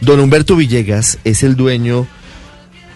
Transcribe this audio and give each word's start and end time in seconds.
Don 0.00 0.20
Humberto 0.20 0.56
Villegas 0.56 1.18
es 1.24 1.42
el 1.42 1.56
dueño 1.56 2.06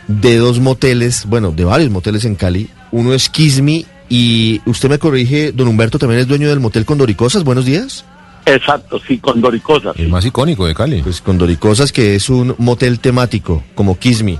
de 0.08 0.36
dos 0.36 0.60
moteles, 0.60 1.26
bueno, 1.26 1.50
de 1.50 1.64
varios 1.64 1.90
moteles 1.90 2.24
en 2.24 2.34
Cali. 2.34 2.68
Uno 2.90 3.14
es 3.14 3.28
Kismi 3.28 3.86
y 4.08 4.60
usted 4.66 4.88
me 4.88 4.98
corrige, 4.98 5.52
don 5.52 5.68
Humberto 5.68 5.98
también 5.98 6.20
es 6.20 6.28
dueño 6.28 6.48
del 6.48 6.60
motel 6.60 6.84
Condoricosas. 6.84 7.44
Buenos 7.44 7.64
días. 7.64 8.04
Exacto, 8.44 9.00
sí, 9.06 9.18
Condoricosas. 9.18 9.96
El 9.96 10.08
más 10.08 10.24
icónico 10.24 10.66
de 10.66 10.74
Cali. 10.74 11.02
Pues 11.02 11.20
Condoricosas, 11.20 11.92
que 11.92 12.14
es 12.14 12.28
un 12.28 12.54
motel 12.58 12.98
temático, 12.98 13.62
como 13.74 13.98
Kismi. 13.98 14.38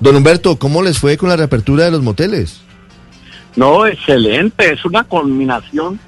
Don 0.00 0.16
Humberto, 0.16 0.56
¿cómo 0.58 0.82
les 0.82 0.98
fue 0.98 1.16
con 1.16 1.28
la 1.28 1.36
reapertura 1.36 1.84
de 1.84 1.90
los 1.92 2.02
moteles? 2.02 2.60
No, 3.56 3.86
excelente, 3.86 4.72
es 4.72 4.84
una 4.84 5.04
combinación 5.04 6.00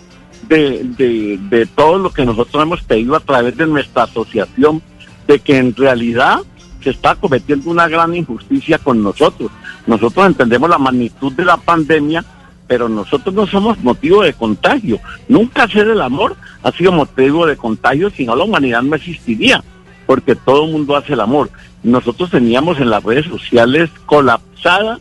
de, 0.48 0.82
de, 0.96 1.38
de 1.48 1.66
todo 1.66 1.98
lo 1.98 2.10
que 2.12 2.24
nosotros 2.24 2.62
hemos 2.62 2.82
pedido 2.82 3.14
a 3.14 3.20
través 3.20 3.56
de 3.56 3.66
nuestra 3.66 4.02
asociación, 4.02 4.82
de 5.26 5.38
que 5.40 5.58
en 5.58 5.74
realidad 5.74 6.40
se 6.82 6.90
está 6.90 7.14
cometiendo 7.16 7.70
una 7.70 7.88
gran 7.88 8.14
injusticia 8.14 8.78
con 8.78 9.02
nosotros. 9.02 9.50
Nosotros 9.86 10.26
entendemos 10.26 10.70
la 10.70 10.78
magnitud 10.78 11.32
de 11.32 11.44
la 11.44 11.56
pandemia, 11.56 12.24
pero 12.66 12.88
nosotros 12.88 13.34
no 13.34 13.46
somos 13.46 13.78
motivo 13.82 14.22
de 14.22 14.32
contagio. 14.32 15.00
Nunca 15.28 15.64
hacer 15.64 15.88
el 15.88 16.00
amor 16.00 16.36
ha 16.62 16.72
sido 16.72 16.92
motivo 16.92 17.46
de 17.46 17.56
contagio, 17.56 18.10
si 18.10 18.24
no 18.24 18.36
la 18.36 18.44
humanidad 18.44 18.82
no 18.82 18.96
existiría, 18.96 19.62
porque 20.06 20.36
todo 20.36 20.64
el 20.64 20.72
mundo 20.72 20.96
hace 20.96 21.14
el 21.14 21.20
amor. 21.20 21.50
Nosotros 21.82 22.30
teníamos 22.30 22.78
en 22.78 22.90
las 22.90 23.02
redes 23.02 23.26
sociales 23.26 23.90
colapsada 24.06 24.98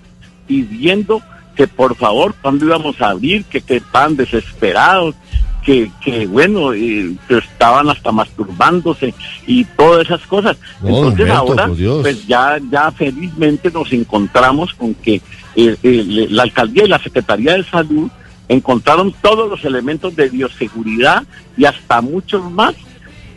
pidiendo 0.48 1.22
que 1.56 1.68
por 1.68 1.96
favor, 1.96 2.36
cuando 2.42 2.66
íbamos 2.66 3.02
a 3.02 3.10
abrir, 3.10 3.46
que, 3.46 3.62
que 3.62 3.78
estaban 3.78 4.16
desesperados, 4.16 5.16
que, 5.66 5.92
que 6.00 6.28
bueno, 6.28 6.74
eh, 6.74 7.16
que 7.28 7.40
estaban 7.40 7.90
hasta 7.90 8.12
masturbándose 8.12 9.14
y 9.48 9.66
todas 9.66 10.06
esas 10.06 10.22
cosas. 10.22 10.58
No, 10.82 10.90
Entonces 10.90 11.22
Humberto, 11.22 11.34
ahora, 11.34 11.68
pues 12.02 12.28
ya, 12.28 12.60
ya 12.72 12.92
felizmente 12.92 13.72
nos 13.72 13.92
encontramos 13.92 14.74
con 14.76 14.94
que 14.94 15.16
eh, 15.56 15.76
eh, 15.82 16.28
la 16.30 16.44
alcaldía 16.44 16.86
y 16.86 16.90
la 16.90 17.00
Secretaría 17.00 17.56
de 17.56 17.64
Salud 17.64 18.10
encontraron 18.48 19.12
todos 19.24 19.50
los 19.50 19.66
elementos 19.66 20.16
de 20.16 20.30
bioseguridad 20.30 21.24
y 21.58 21.66
hasta 21.66 22.00
muchos 22.00 22.50
más 22.52 22.76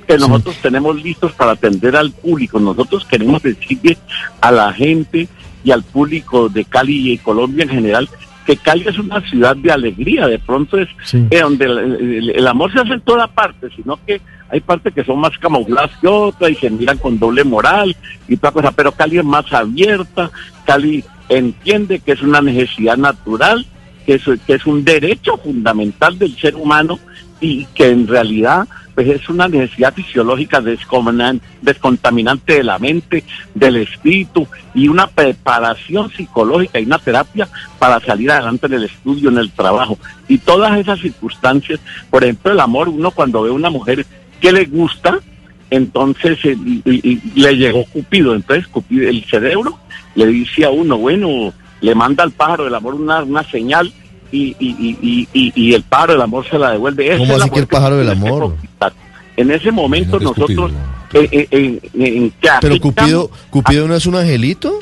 que 0.07 0.19
nosotros 0.19 0.57
tenemos 0.61 1.03
listos 1.03 1.33
para 1.33 1.53
atender 1.53 1.97
al 1.97 2.13
público. 2.13 2.61
Nosotros 2.61 3.07
queremos 3.07 3.43
decirle 3.43 3.97
a 4.41 4.53
la 4.53 4.73
gente 4.73 5.29
y 5.65 5.71
al 5.71 5.83
público 5.83 6.49
de 6.49 6.65
Cali 6.67 7.13
y 7.13 7.19
Colombia 7.19 7.65
en 7.65 7.71
general 7.71 8.09
que 8.49 8.57
Cali 8.57 8.85
es 8.89 8.99
una 8.99 9.21
ciudad 9.29 9.55
de 9.57 9.71
alegría, 9.71 10.27
de 10.27 10.39
pronto 10.39 10.79
es 10.79 10.89
Sí. 11.05 11.23
eh, 11.31 11.41
donde 11.43 11.67
el, 11.67 11.79
el- 11.79 12.31
el 12.31 12.47
amor 12.47 12.73
se 12.73 12.81
hace 12.81 12.95
en 12.95 13.03
toda 13.03 13.27
parte, 13.27 13.69
sino 13.77 13.99
que 14.07 14.23
hay 14.49 14.61
partes 14.61 14.95
que 14.95 15.05
son 15.05 15.19
más 15.21 15.37
camufladas 15.39 15.91
que 16.01 16.07
otras 16.09 16.51
y 16.53 16.55
se 16.55 16.71
miran 16.71 16.97
con 16.97 17.19
doble 17.19 17.45
moral 17.45 17.95
y 18.27 18.39
toda 18.39 18.53
cosa, 18.53 18.71
pero 18.73 18.93
Cali 18.93 19.19
es 19.19 19.25
más 19.25 19.53
abierta, 19.53 20.31
Cali 20.65 21.05
entiende 21.29 21.99
que 22.01 22.13
es 22.13 22.23
una 22.23 22.41
necesidad 22.41 22.97
natural, 22.97 23.67
que 24.07 24.15
es, 24.15 24.23
que 24.47 24.55
es 24.55 24.65
un 24.65 24.83
derecho 24.83 25.37
fundamental 25.37 26.19
del 26.19 26.35
ser 26.39 26.57
humano 26.57 26.99
y 27.41 27.65
que 27.75 27.89
en 27.89 28.07
realidad 28.07 28.67
pues 28.95 29.09
es 29.09 29.29
una 29.29 29.47
necesidad 29.47 29.95
fisiológica 29.95 30.61
descontaminante 31.63 32.55
de 32.55 32.65
la 32.65 32.79
mente, 32.81 33.23
del 33.55 33.77
espíritu 33.77 34.47
y 34.75 34.89
una 34.89 35.07
preparación 35.07 36.11
psicológica 36.11 36.81
y 36.81 36.85
una 36.87 36.99
terapia 36.99 37.49
para 37.79 38.01
salir 38.01 38.31
adelante 38.33 38.67
en 38.67 38.73
el 38.75 38.85
estudio, 38.85 39.31
en 39.31 39.39
el 39.39 39.53
trabajo. 39.53 39.97
Y 40.27 40.39
todas 40.39 40.77
esas 40.79 40.99
circunstancias, 41.01 41.79
por 42.11 42.25
ejemplo, 42.25 42.51
el 42.53 42.59
amor, 42.61 42.89
uno 42.89 43.13
cuando 43.13 43.43
ve 43.43 43.51
una 43.51 43.71
mujer 43.71 44.05
que 44.41 44.51
le 44.53 44.65
gusta, 44.65 45.21
entonces 45.71 46.39
eh, 46.45 46.57
y- 46.85 47.21
y 47.35 47.41
le 47.41 47.57
llegó 47.57 47.85
Cupido, 47.85 48.35
entonces 48.35 48.67
Cupido, 48.67 49.09
el 49.09 49.25
cerebro 49.27 49.79
le 50.17 50.27
dice 50.27 50.65
a 50.65 50.71
uno, 50.71 50.97
bueno, 50.99 51.53
le 51.81 51.95
manda 51.95 52.25
al 52.25 52.33
pájaro 52.33 52.65
del 52.65 52.75
amor 52.75 52.95
una, 52.95 53.23
una 53.23 53.45
señal 53.45 53.93
y, 54.31 54.57
y, 54.59 55.27
y, 55.33 55.53
y, 55.55 55.75
el 55.75 55.83
pájaro 55.83 56.13
del 56.15 56.23
amor 56.23 56.47
se 56.49 56.59
la 56.59 56.73
devuelve. 56.73 57.17
¿Cómo 57.19 57.37
así 57.37 57.51
que 57.51 57.61
el 57.61 57.67
pájaro 57.67 57.97
del 57.97 58.11
amor? 58.11 58.55
En 59.37 59.51
ese 59.51 59.71
momento 59.71 60.19
nosotros, 60.19 60.73
eh, 61.15 61.49
eh, 61.51 61.81
en- 61.95 62.33
Pero 62.61 62.81
Cupido, 62.81 63.31
Cupido 63.51 63.87
no 63.89 63.95
es 63.95 64.05
un 64.07 64.17
angelito. 64.17 64.81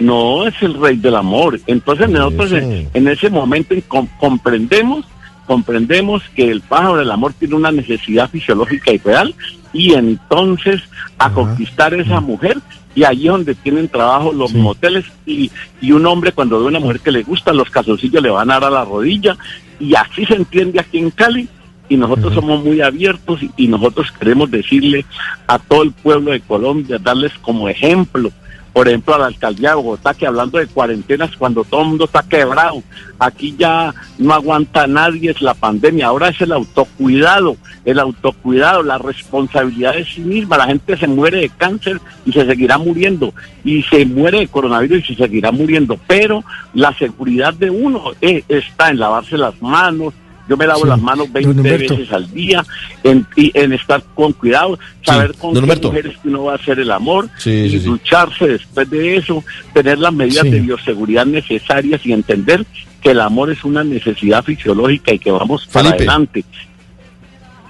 no 0.00 0.46
es 0.46 0.54
el 0.60 0.74
rey 0.80 0.96
del 0.96 1.16
amor. 1.16 1.58
Entonces 1.66 2.06
Por 2.06 2.14
nosotros 2.16 2.52
en, 2.52 3.08
ese 3.08 3.30
momento 3.30 3.74
com- 3.88 4.08
comprendemos, 4.18 5.04
comprendemos 5.46 6.22
que 6.34 6.50
el 6.50 6.60
pájaro 6.60 6.96
del 6.96 7.10
amor 7.10 7.32
tiene 7.32 7.54
una 7.54 7.72
necesidad 7.72 8.28
fisiológica 8.30 8.92
y 8.92 8.98
real 8.98 9.34
y 9.72 9.94
entonces 9.94 10.82
a 11.18 11.26
Ajá. 11.26 11.34
conquistar 11.34 11.94
a 11.94 12.02
esa 12.02 12.20
mujer 12.20 12.58
y 12.98 13.04
allí 13.04 13.26
es 13.26 13.32
donde 13.32 13.54
tienen 13.54 13.88
trabajo 13.88 14.32
los 14.32 14.50
Sí. 14.50 14.56
moteles 14.58 15.04
y, 15.24 15.50
y 15.80 15.92
un 15.92 16.04
hombre 16.06 16.32
cuando 16.32 16.58
ve 16.60 16.66
una 16.66 16.80
mujer 16.80 17.00
que 17.00 17.12
le 17.12 17.22
gusta 17.22 17.52
los 17.52 17.70
calzoncillos 17.70 18.22
le 18.22 18.30
van 18.30 18.50
a 18.50 18.54
dar 18.54 18.64
a 18.64 18.70
la 18.70 18.84
rodilla 18.84 19.36
y 19.78 19.94
así 19.94 20.24
se 20.26 20.34
entiende 20.34 20.80
aquí 20.80 20.98
en 20.98 21.10
Cali 21.10 21.48
y 21.88 21.96
nosotros 21.96 22.34
somos 22.34 22.64
muy 22.64 22.80
abiertos 22.80 23.40
y, 23.42 23.50
y 23.56 23.68
nosotros 23.68 24.08
queremos 24.18 24.50
decirle 24.50 25.04
a 25.46 25.58
todo 25.58 25.82
el 25.84 25.92
pueblo 25.92 26.32
de 26.32 26.40
Colombia, 26.40 26.98
darles 27.00 27.32
como 27.40 27.68
ejemplo, 27.68 28.30
por 28.72 28.88
ejemplo, 28.88 29.14
a 29.14 29.18
la 29.18 29.26
alcaldía 29.26 29.70
de 29.70 29.76
Bogotá, 29.76 30.14
que 30.14 30.26
hablando 30.26 30.58
de 30.58 30.66
cuarentenas 30.66 31.36
cuando 31.36 31.64
todo 31.64 31.82
el 31.82 31.88
mundo 31.88 32.04
está 32.04 32.22
quebrado, 32.22 32.82
aquí 33.18 33.54
ya 33.58 33.94
no 34.18 34.34
aguanta 34.34 34.86
nadie, 34.86 35.30
es 35.30 35.42
la 35.42 35.54
pandemia, 35.54 36.06
ahora 36.06 36.28
es 36.28 36.40
el 36.40 36.52
autocuidado, 36.52 37.56
el 37.84 37.98
autocuidado, 37.98 38.82
la 38.82 38.98
responsabilidad 38.98 39.94
de 39.94 40.04
sí 40.04 40.20
misma, 40.20 40.58
la 40.58 40.66
gente 40.66 40.96
se 40.96 41.06
muere 41.06 41.40
de 41.40 41.48
cáncer 41.48 42.00
y 42.24 42.32
se 42.32 42.46
seguirá 42.46 42.78
muriendo, 42.78 43.32
y 43.64 43.82
se 43.82 44.04
muere 44.06 44.40
de 44.40 44.48
coronavirus 44.48 45.10
y 45.10 45.14
se 45.14 45.22
seguirá 45.22 45.50
muriendo, 45.50 45.98
pero 46.06 46.44
la 46.74 46.92
seguridad 46.94 47.54
de 47.54 47.70
uno 47.70 48.12
eh, 48.20 48.44
está 48.48 48.90
en 48.90 48.98
lavarse 48.98 49.36
las 49.36 49.60
manos, 49.60 50.14
yo 50.48 50.56
me 50.56 50.66
lavo 50.66 50.82
Sí. 50.82 50.88
las 50.88 51.00
manos 51.00 51.32
20 51.32 51.48
Don 51.54 51.58
Humberto. 51.58 51.96
veces 51.96 52.12
al 52.12 52.32
día, 52.32 52.64
en, 53.04 53.26
y 53.36 53.50
en 53.58 53.72
estar 53.72 54.02
con 54.14 54.32
cuidado, 54.32 54.78
saber 55.04 55.34
con 55.34 55.54
Don 55.54 55.68
qué 55.68 55.86
mujeres 55.86 56.16
que 56.22 56.28
uno 56.28 56.44
va 56.44 56.52
a 56.52 56.56
hacer 56.56 56.78
el 56.78 56.90
amor, 56.90 57.28
Sí, 57.38 57.50
y 57.50 57.70
sí, 57.70 57.78
sí. 57.80 57.84
ducharse 57.86 58.46
después 58.48 58.88
de 58.90 59.16
eso, 59.16 59.44
tener 59.74 59.98
las 59.98 60.12
medidas 60.12 60.44
Sí. 60.44 60.50
de 60.50 60.60
bioseguridad 60.60 61.26
necesarias 61.26 62.00
y 62.04 62.12
entender 62.12 62.64
que 63.00 63.10
el 63.10 63.20
amor 63.20 63.50
es 63.50 63.62
una 63.64 63.84
necesidad 63.84 64.42
fisiológica 64.44 65.12
y 65.14 65.18
que 65.18 65.30
vamos 65.30 65.66
para 65.72 65.90
adelante. 65.90 66.44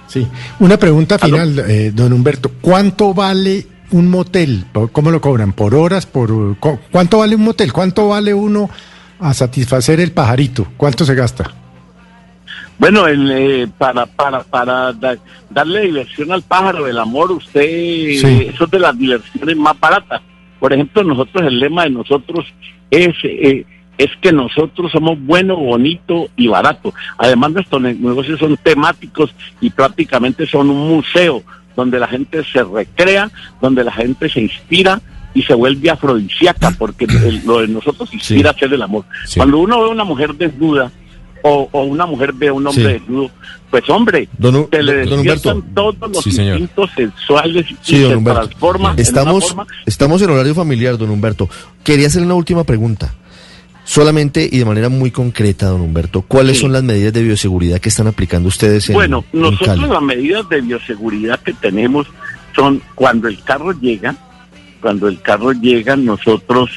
Sí. 0.07 0.25
Una 0.59 0.77
pregunta 0.77 1.19
final, 1.19 1.59
eh, 1.67 1.91
don 1.93 2.11
Humberto. 2.13 2.51
¿Cuánto 2.61 3.13
vale 3.13 3.67
un 3.91 4.09
motel? 4.09 4.65
¿Por- 4.71 4.91
¿Cómo 4.91 5.11
lo 5.11 5.21
cobran? 5.21 5.53
¿Por 5.53 5.75
horas? 5.75 6.05
¿Por 6.07 6.57
cu- 6.57 6.79
¿Cuánto 6.91 7.19
vale 7.19 7.35
un 7.35 7.43
motel? 7.43 7.71
¿Cuánto 7.71 8.07
vale 8.07 8.33
uno 8.33 8.69
a 9.19 9.33
satisfacer 9.35 9.99
el 9.99 10.11
pajarito? 10.11 10.67
¿Cuánto 10.77 11.05
se 11.05 11.13
gasta? 11.13 11.53
Bueno, 12.79 13.05
el, 13.07 13.29
eh, 13.31 13.67
para 13.77 14.05
para 14.05 14.41
para 14.43 14.93
da- 14.93 15.17
darle 15.49 15.81
diversión 15.81 16.31
al 16.31 16.41
pájaro 16.41 16.85
del 16.85 16.97
amor, 16.97 17.31
usted, 17.31 17.61
eh, 17.61 18.51
eso 18.53 18.63
es 18.65 18.71
de 18.71 18.79
las 18.79 18.97
diversiones 18.97 19.57
más 19.57 19.77
baratas. 19.79 20.21
Por 20.59 20.73
ejemplo, 20.73 21.03
nosotros, 21.03 21.43
el 21.45 21.59
lema 21.59 21.83
de 21.83 21.89
nosotros 21.91 22.45
es, 22.89 23.13
eh, 23.23 23.65
es 23.97 24.09
que 24.21 24.31
nosotros 24.31 24.91
somos 24.93 25.17
bueno, 25.19 25.57
bonito 25.57 26.29
y 26.37 26.47
barato. 26.47 26.93
Además, 27.17 27.51
nuestros 27.51 27.81
ne- 27.81 27.93
negocios 27.95 28.39
son 28.39 28.55
temáticos 28.57 29.33
y 29.59 29.69
prácticamente 29.69 30.45
son 30.45 30.69
un 30.69 30.87
museo 30.87 31.43
donde 31.75 31.99
la 31.99 32.07
gente 32.07 32.43
se 32.45 32.63
recrea, 32.63 33.29
donde 33.61 33.83
la 33.83 33.91
gente 33.91 34.29
se 34.29 34.39
inspira 34.41 35.01
y 35.33 35.43
se 35.43 35.53
vuelve 35.53 35.89
afrodisíaca, 35.89 36.71
porque 36.77 37.05
el- 37.05 37.45
lo 37.45 37.59
de 37.61 37.67
nosotros 37.67 38.13
inspira 38.13 38.49
a 38.49 38.53
hacer 38.53 38.73
el 38.73 38.81
amor. 38.81 39.03
Sí. 39.25 39.37
Cuando 39.37 39.59
uno 39.59 39.81
ve 39.83 39.89
una 39.89 40.03
mujer 40.05 40.33
desnuda, 40.33 40.91
o, 41.43 41.69
o 41.71 41.83
una 41.83 42.05
mujer 42.05 42.33
ve 42.33 42.49
a 42.49 42.53
un 42.53 42.65
hombre 42.67 42.83
Sí. 42.83 42.89
desnudo, 42.99 43.31
pues 43.69 43.89
hombre, 43.89 44.27
Don 44.37 44.67
se 44.71 44.83
le 44.83 45.05
don 45.05 45.23
despiertan 45.23 45.57
Humberto. 45.57 45.93
todos 45.93 46.11
los 46.11 46.23
Sí, 46.23 46.41
instintos 46.41 46.89
sexuales 46.95 47.65
y 47.71 47.77
Sí, 47.81 47.99
don 48.01 48.09
se 48.11 48.15
Humberto. 48.17 48.39
transforma 48.47 48.91
en 48.93 48.99
Estamos, 48.99 49.43
una 49.51 49.55
forma 49.65 49.67
estamos 49.85 50.21
en 50.21 50.29
horario 50.31 50.55
familiar, 50.55 50.97
don 50.97 51.09
Humberto. 51.09 51.49
Quería 51.83 52.07
hacerle 52.07 52.25
una 52.27 52.35
última 52.35 52.63
pregunta. 52.63 53.13
Solamente 53.85 54.47
y 54.51 54.59
de 54.59 54.65
manera 54.65 54.87
muy 54.89 55.09
concreta, 55.09 55.65
don 55.67 55.81
Humberto, 55.81 56.21
¿cuáles 56.21 56.59
son 56.59 56.71
las 56.71 56.83
medidas 56.83 57.11
de 57.11 57.23
bioseguridad 57.23 57.79
que 57.79 57.89
están 57.89 58.05
aplicando 58.05 58.47
ustedes 58.47 58.87
en, 58.89 58.93
Bueno, 58.93 59.25
en 59.33 59.41
nosotros 59.41 59.67
Cali? 59.79 59.87
las 59.87 60.01
medidas 60.03 60.47
de 60.47 60.61
bioseguridad 60.61 61.39
que 61.39 61.53
tenemos 61.53 62.05
son 62.55 62.83
cuando 62.93 63.27
el 63.27 63.41
carro 63.43 63.71
llega, 63.79 64.15
cuando 64.79 65.07
el 65.07 65.19
carro 65.21 65.53
llega, 65.53 65.95
nosotros 65.95 66.69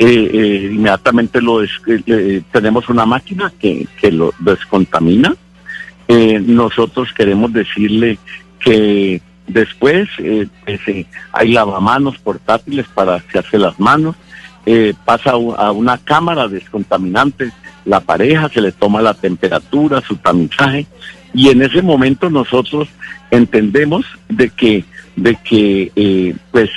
eh, 0.00 0.30
eh, 0.32 0.70
inmediatamente 0.72 1.42
lo 1.42 1.62
eh, 1.62 1.68
eh, 1.86 2.40
tenemos 2.50 2.88
una 2.88 3.04
máquina 3.04 3.52
que, 3.60 3.86
que 4.00 4.10
lo 4.10 4.32
descontamina. 4.38 5.36
Nosotros 6.08 7.12
queremos 7.12 7.52
decirle 7.52 8.18
que 8.58 9.20
después 9.46 10.08
pues, 10.64 10.80
hay 11.32 11.52
lavamanos 11.52 12.18
portátiles 12.18 12.86
para 12.92 13.16
hacerse 13.16 13.58
las 13.58 13.78
manos. 13.78 14.16
Pasa 15.04 15.30
a 15.30 15.70
una 15.70 15.98
cámara 15.98 16.48
descontaminante, 16.48 17.52
la 17.84 18.00
pareja 18.00 18.48
se 18.48 18.60
le 18.60 18.72
toma 18.72 19.00
la 19.00 19.14
temperatura, 19.14 20.00
su 20.00 20.16
tamizaje, 20.16 20.86
y 21.32 21.50
en 21.50 21.62
ese 21.62 21.80
momento 21.80 22.28
nosotros 22.28 22.88
entendemos 23.30 24.04
de 24.28 24.50
que, 24.50 24.84
de 25.14 25.36
que 25.44 26.34
pues, 26.50 26.70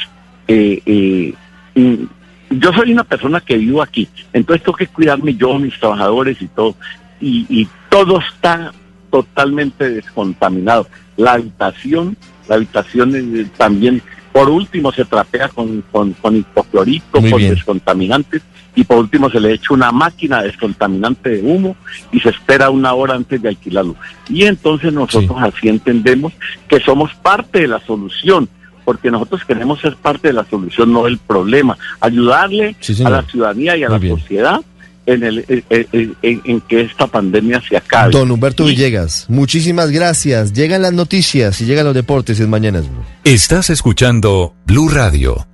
yo 2.73 2.81
soy 2.81 2.91
una 2.91 3.03
persona 3.03 3.39
que 3.41 3.57
vivo 3.57 3.81
aquí, 3.81 4.07
entonces 4.33 4.63
tengo 4.63 4.77
que 4.77 4.87
cuidarme 4.87 5.35
yo, 5.35 5.57
mis 5.59 5.79
trabajadores 5.79 6.41
y 6.41 6.47
todo, 6.47 6.75
y, 7.21 7.45
y 7.49 7.67
todo 7.89 8.19
está 8.19 8.71
totalmente 9.11 9.89
descontaminado. 9.89 10.87
La 11.17 11.33
habitación, 11.33 12.17
la 12.47 12.55
habitación 12.55 13.13
eh, 13.15 13.47
también, 13.57 14.01
por 14.31 14.49
último 14.49 14.91
se 14.91 15.05
trapea 15.05 15.49
con, 15.49 15.83
con, 15.91 16.13
con 16.13 16.35
hipoclorito, 16.35 17.21
Muy 17.21 17.29
con 17.29 17.39
bien. 17.39 17.53
descontaminantes, 17.53 18.41
y 18.75 18.83
por 18.83 18.97
último 18.97 19.29
se 19.29 19.39
le 19.39 19.53
echa 19.53 19.73
una 19.73 19.91
máquina 19.91 20.41
descontaminante 20.41 21.29
de 21.29 21.41
humo 21.43 21.75
y 22.11 22.19
se 22.19 22.29
espera 22.29 22.71
una 22.71 22.93
hora 22.93 23.13
antes 23.13 23.39
de 23.39 23.49
alquilarlo. 23.49 23.95
Y 24.27 24.45
entonces 24.45 24.91
nosotros 24.91 25.37
así 25.39 25.69
entendemos 25.69 26.33
que 26.67 26.79
somos 26.79 27.13
parte 27.13 27.59
de 27.61 27.67
la 27.67 27.79
solución, 27.81 28.49
porque 28.85 29.09
nosotros 29.11 29.41
queremos 29.45 29.79
ser 29.81 29.95
parte 29.95 30.27
de 30.29 30.33
la 30.33 30.45
solución, 30.45 30.91
no 30.93 31.03
del 31.05 31.17
problema. 31.17 31.77
Ayudarle 31.99 32.75
Sí, 32.79 33.03
a 33.03 33.09
la 33.09 33.23
ciudadanía 33.23 33.75
y 33.77 33.83
a 33.83 33.87
Muy 33.89 33.95
la 33.95 33.99
bien. 33.99 34.17
sociedad 34.19 34.61
en, 35.05 35.23
el, 35.23 35.45
en, 35.49 35.65
en- 35.91 36.15
en- 36.21 36.41
en 36.45 36.61
que 36.61 36.81
esta 36.81 37.07
pandemia 37.07 37.61
se 37.67 37.75
acabe. 37.77 38.11
Don 38.11 38.31
Humberto 38.31 38.65
Villegas, 38.65 39.25
muchísimas 39.29 39.91
gracias. 39.91 40.53
Llegan 40.53 40.81
las 40.81 40.93
noticias 40.93 41.59
y 41.61 41.65
llegan 41.65 41.85
los 41.85 41.93
deportes 41.95 42.39
en 42.39 42.49
Mañanas 42.49 42.89
Blue. 42.89 43.03
Estás 43.23 43.69
escuchando 43.69 44.53
Blue 44.65 44.89
Radio. 44.89 45.45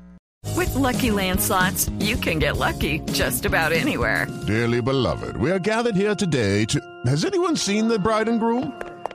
With 0.56 0.74
Lucky 0.76 1.12
Land 1.12 1.40
slots, 1.42 1.90
you 2.00 2.16
can 2.18 2.40
get 2.40 2.58
lucky 2.58 3.02
just 3.14 3.46
about 3.46 3.72
anywhere. 3.74 4.26
Dearly 4.48 4.82
beloved, 4.82 5.36
we 5.38 5.52
are 5.52 5.60
gathered 5.60 5.96
here 5.96 6.16
today 6.16 6.66
to. 6.68 6.80
Has 7.06 7.26
anyone 7.26 7.58
seen 7.58 7.88
the 7.90 8.00
bride 8.00 8.30
and 8.30 8.40
groom? 8.40 8.72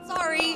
Sorry, 0.07 0.44